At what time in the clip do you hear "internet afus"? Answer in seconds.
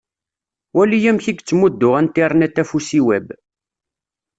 2.03-2.87